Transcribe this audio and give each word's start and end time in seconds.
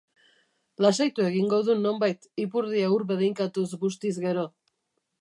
Lasaitu 0.85 1.25
egingo 1.25 1.59
dun, 1.69 1.85
nonbait, 1.89 2.27
ipurdia 2.47 2.91
ur 2.97 3.07
bedeinkatuz 3.15 3.71
bustiz 3.87 4.17
gero. 4.29 4.53